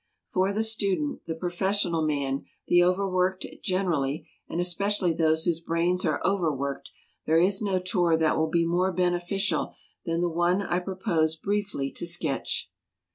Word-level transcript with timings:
For 0.31 0.51
the 0.51 0.63
student, 0.63 1.27
the 1.27 1.35
professional 1.35 2.01
man, 2.03 2.45
the 2.67 2.83
overworked 2.83 3.45
generally, 3.61 4.27
and 4.49 4.59
especially 4.59 5.13
those 5.13 5.43
whose 5.45 5.59
brains 5.61 6.05
are 6.07 6.19
over 6.25 6.51
worked, 6.51 6.89
there 7.27 7.37
is 7.39 7.61
no 7.61 7.77
tour 7.77 8.17
that 8.17 8.35
will 8.35 8.49
be 8.49 8.65
more 8.65 8.91
beneficial 8.91 9.75
than 10.07 10.21
the 10.21 10.27
one 10.27 10.63
I 10.63 10.79
propose 10.79 11.35
briefly 11.35 11.91
to 11.91 12.07
sketch. 12.07 12.71